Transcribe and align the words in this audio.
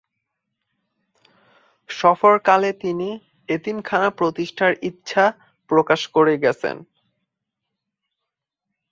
সফরকালে 1.89 2.69
তিনি 2.73 3.09
এতিমখানা 3.49 4.09
প্রতিষ্ঠার 4.19 4.73
ইচ্ছা 4.81 5.23
প্রকাশ 5.69 6.01
করেন। 6.07 6.77